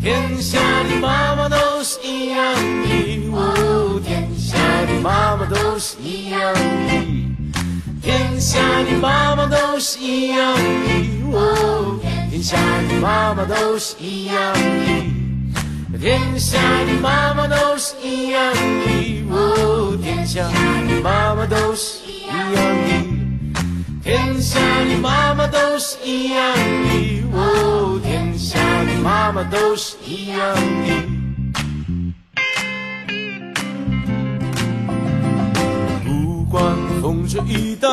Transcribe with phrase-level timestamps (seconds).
[0.00, 6.60] 天下的妈妈都是一样的，哦，天下的妈妈都是一样的，
[8.02, 12.56] 天下的妈妈都是一样的，哦，天下
[12.88, 15.23] 的妈妈都是一样的，
[16.04, 22.58] 天下的妈妈都是一样的，哦，天下的妈妈都是一样的，
[24.02, 30.92] 天下的妈妈都是一样的，哦，天下的妈妈都是一样的。
[36.04, 37.88] 不管风吹雨打，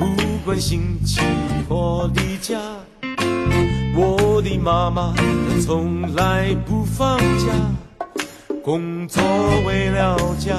[0.00, 0.04] 不
[0.44, 1.20] 管心起
[1.68, 2.58] 或离家，
[4.66, 5.22] 妈妈她
[5.64, 7.52] 从来不放假，
[8.64, 9.22] 工作
[9.64, 10.56] 为了家，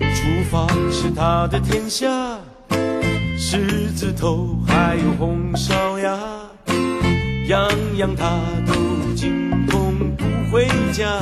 [0.00, 2.08] 厨房是她的天下，
[3.38, 6.18] 狮子头还有红烧鸭，
[7.46, 8.74] 样样她都
[9.14, 11.20] 精通不回家。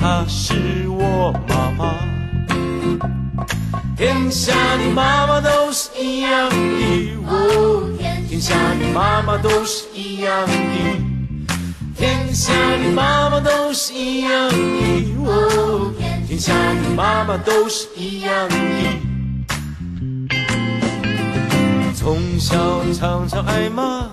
[0.00, 0.54] 她是
[0.88, 1.94] 我妈妈。
[3.96, 5.67] 天下的妈妈都，
[8.38, 10.52] 天下的妈妈都是一样的，
[11.96, 14.56] 天下的妈妈都是一样的，
[15.26, 15.92] 哦，
[16.28, 18.54] 天下的妈妈都是一样的。
[21.96, 22.56] 从小
[22.94, 24.08] 常常挨骂，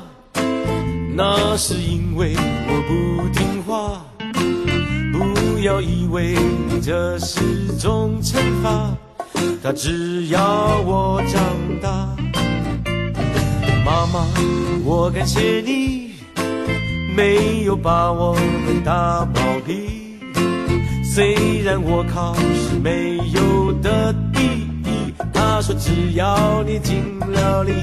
[1.15, 4.01] 那是因为我不听话。
[5.13, 6.35] 不要以为
[6.81, 8.89] 这是种惩罚，
[9.61, 11.43] 他只要我长
[11.79, 12.09] 大。
[14.05, 14.27] 妈妈，
[14.83, 16.11] 我感谢你，
[17.15, 20.19] 没有把我们打包皮。
[21.03, 24.43] 虽然我考试没有得第
[24.83, 27.73] 一，他说只要你尽了力。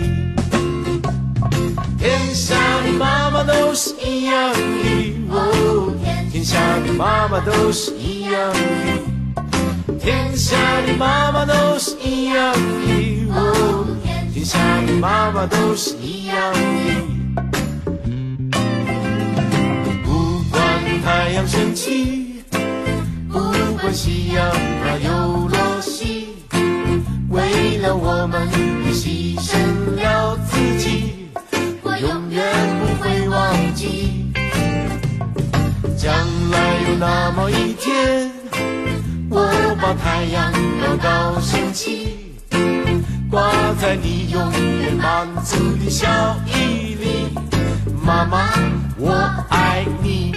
[1.99, 5.93] 天下的妈妈都是一样的，哦，
[6.31, 10.57] 天下的妈妈都是一样的，天下
[10.87, 13.87] 的妈妈都是一样的，哦，
[14.43, 14.59] 天下
[15.01, 16.59] 妈妈都是一样的。
[20.03, 20.61] 不管
[21.05, 22.43] 太阳升起，
[23.31, 23.39] 不
[23.81, 24.45] 管夕阳
[24.83, 26.35] 它又落西，
[27.29, 28.49] 为了我们
[28.93, 29.55] 牺牲
[29.95, 31.29] 了自己。
[31.85, 32.43] 我永远
[32.81, 34.33] 不会忘记。
[35.97, 36.13] 将
[36.51, 38.29] 来有那么一天，
[39.31, 42.32] 我把太阳高高升起，
[43.83, 44.41] 在你永
[44.81, 46.07] 远满足的笑
[46.47, 47.35] 意里。
[48.01, 48.49] 妈妈，
[48.97, 49.11] 我
[49.49, 50.33] 爱你。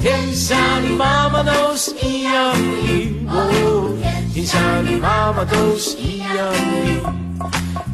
[0.00, 3.96] 天下的妈妈都是一样的，哦，
[4.32, 7.50] 天下的妈妈都是一样的。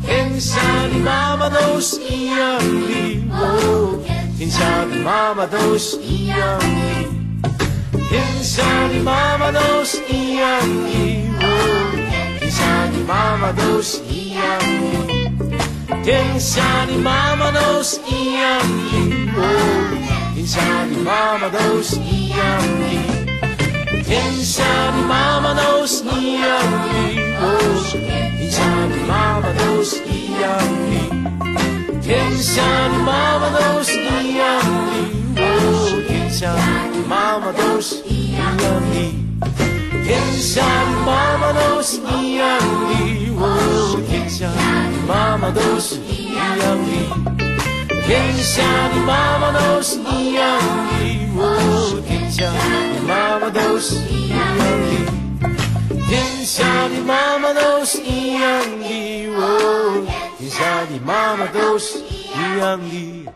[0.07, 0.61] 天下
[0.93, 3.99] 的妈妈都是一样的，哦，
[4.37, 11.47] 天下的妈妈都是一样的，天下的妈妈都是一样的，哦，
[12.59, 18.65] 下的妈妈都是一样的，天下的妈妈都是一样的，
[19.37, 19.41] 哦，
[20.35, 20.61] 天下
[20.91, 22.39] 的妈妈都是一样
[22.81, 26.89] 的，天下的妈妈都是一样的，
[27.41, 27.45] 哦。
[27.93, 30.43] 天下的妈妈都是一样
[30.91, 30.93] 的，
[32.03, 32.09] 天
[32.43, 34.43] 下的妈妈都是一样
[35.37, 35.47] 的，哦，
[36.09, 38.65] 天下的妈妈都是一样的，
[40.05, 40.09] 天
[40.41, 41.09] 下的妈
[41.39, 42.01] 妈都是
[45.49, 46.93] 妈都是一样的，
[48.07, 50.99] 天下的妈妈都是一样的，
[51.39, 54.63] 哦，天下的妈妈都是一样的。
[56.07, 58.43] 天下的妈妈都是一样
[58.79, 60.07] 的，哦，
[60.39, 63.27] 天下的妈妈都是一样的。